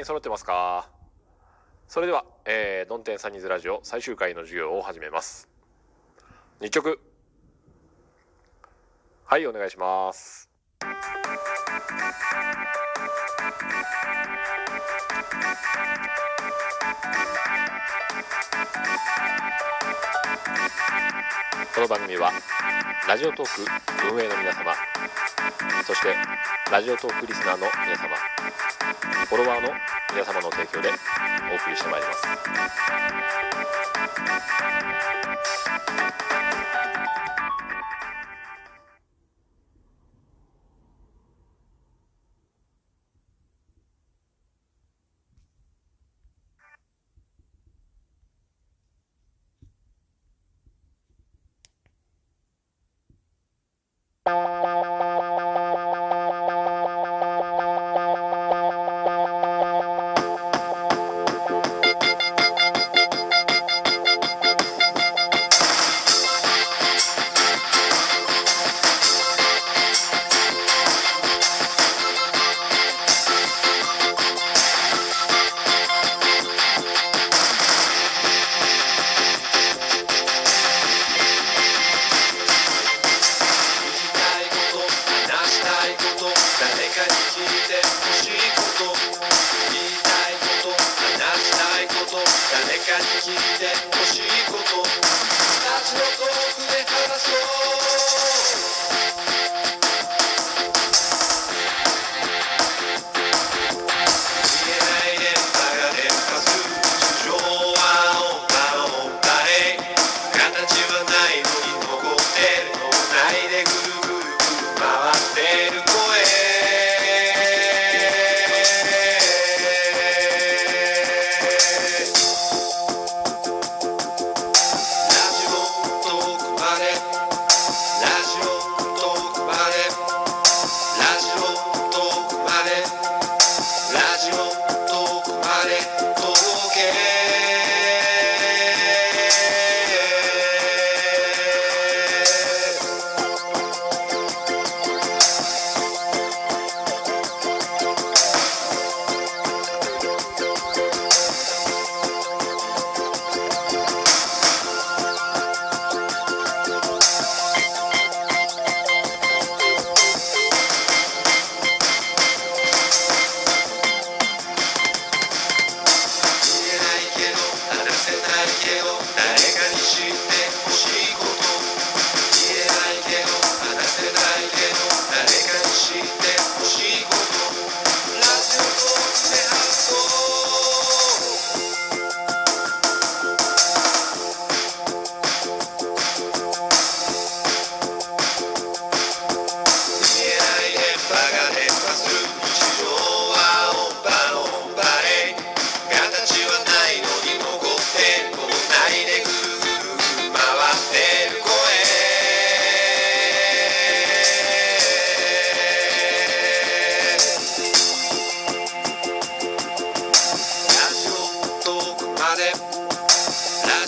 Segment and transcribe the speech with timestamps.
[0.00, 0.88] 員揃ってますか？
[1.86, 5.48] それでは、えー、ドンテンサニーズラジオ最終回の授業を始めます。
[6.60, 7.00] 2曲。
[9.24, 10.48] はい、お願いします。
[21.74, 22.30] この番組は
[23.08, 24.74] ラジオトーク運営の皆様
[25.84, 26.14] そして
[26.70, 28.16] ラジオトークリスナーの皆様
[29.26, 29.68] フォロワーの
[30.12, 30.92] 皆様の提供でお
[31.56, 32.20] 送りしてまいります。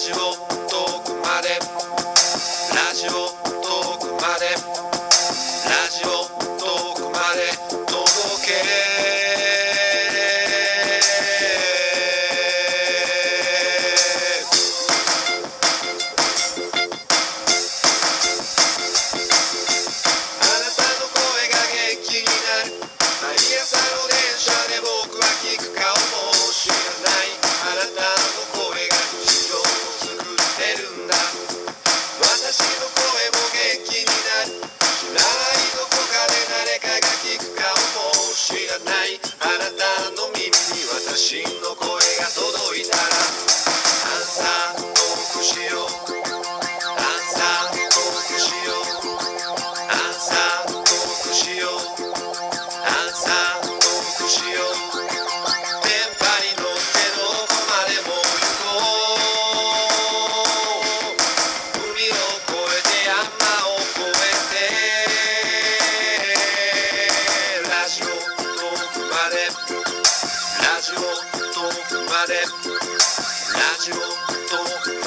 [0.02, 0.51] ジオ。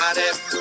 [0.06, 0.55] got it.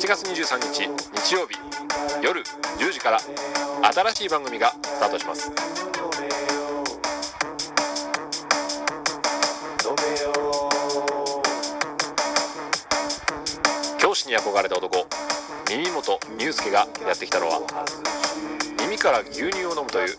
[0.00, 0.88] 8月23日
[1.28, 1.58] 日曜日
[2.22, 2.42] 夜
[2.78, 3.20] 10時から
[3.92, 5.52] 新しい番組がスタートします。
[13.98, 15.06] 教師に憧れた男
[15.68, 17.60] 耳元祐介がやってきたのは
[18.80, 20.16] 耳から牛乳を飲むという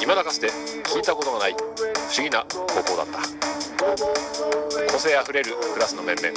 [0.00, 0.48] 未だかつて
[0.84, 4.92] 聞いたことがない不思議な高校だった。
[4.92, 6.28] 個性あふれるクラスの面々。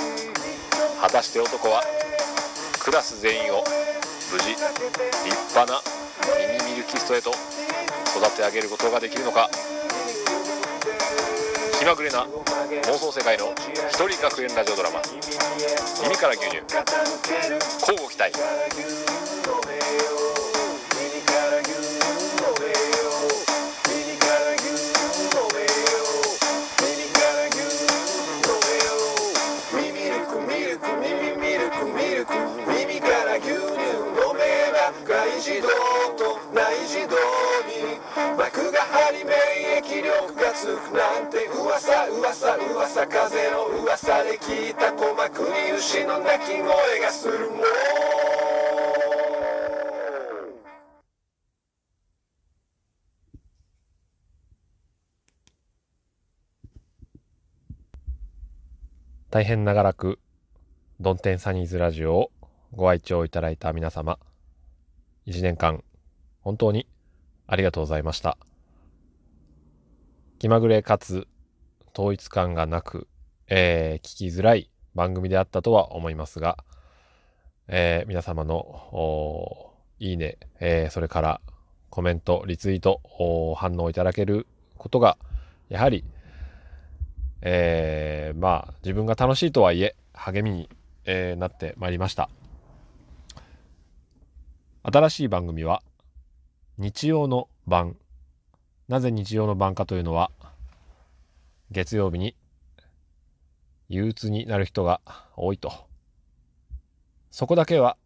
[1.01, 1.81] 果たして男は
[2.89, 3.63] クラス全員を
[4.33, 4.57] 無事立
[5.53, 5.79] 派な
[6.39, 7.29] ミニミルキストへと
[8.17, 9.47] 育て上げることができるのか
[11.77, 13.53] 気まぐれな妄想世界の
[13.91, 15.01] 一人学園ラジオドラマ
[16.01, 16.57] 「耳から牛乳」
[17.79, 18.31] 交互期待。
[45.79, 47.59] 膜に牛の鳴き声がするもん
[59.31, 60.19] 大変長らく
[60.99, 62.31] ドンテンサニーズラジオを
[62.73, 64.19] ご愛聴いただいた皆様
[65.27, 65.83] 1年間
[66.41, 66.87] 本当に
[67.47, 68.37] ありがとうございました。
[70.39, 71.27] 気まぐれかつ
[71.97, 73.07] 統一感がなく、
[73.47, 76.57] えー聞きづらい番組であったとは思いますが、
[77.69, 81.41] えー皆様のいいね、えーそれから
[81.89, 83.01] コメント、リツイート、
[83.55, 84.45] 反応いただける
[84.77, 85.17] ことが
[85.69, 86.03] やはり
[87.41, 90.69] えーまあ自分が楽しいとはいえ励みに、
[91.05, 92.29] えなってまいりました。
[94.83, 95.81] 新しい番組は
[96.77, 97.95] 日曜の晩。
[98.89, 100.29] なぜ日曜の晩かというのは
[101.71, 102.35] 月曜日に
[103.89, 105.01] 憂鬱になる人が
[105.35, 105.73] 多いと。
[107.31, 107.97] そこだけは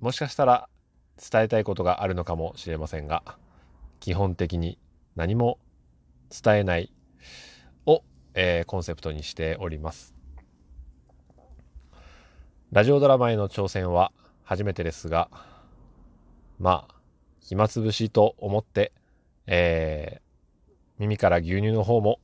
[0.00, 0.68] もしかしたら
[1.16, 3.22] 伝えたいことがあるのかもしれませんが
[4.00, 4.78] 基本的に
[5.16, 5.58] 何も
[6.30, 6.92] 伝えない
[7.86, 8.02] を、
[8.34, 10.14] えーコンセプトにしております。
[12.72, 14.12] ラジオドラマへの挑戦は
[14.42, 15.28] 初めてですが
[16.58, 16.94] まあ
[17.40, 18.92] 暇つぶしと思って、
[19.46, 20.24] えー
[20.98, 22.20] 耳から牛乳の方も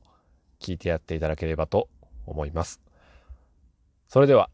[0.61, 1.89] 聞いてやっていただければと
[2.25, 2.81] 思います。
[4.07, 4.49] それでは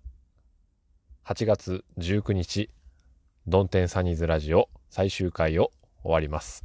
[1.26, 2.70] 8月19日
[3.48, 5.72] ドンテンサニーズラジオ最終回を
[6.04, 6.64] 終わります。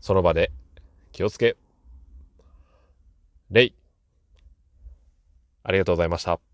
[0.00, 0.50] その場で
[1.12, 1.56] 気をつけ。
[3.50, 3.74] レイ
[5.62, 6.47] ありがとうございました。